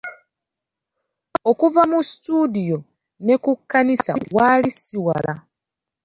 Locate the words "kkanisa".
3.57-4.11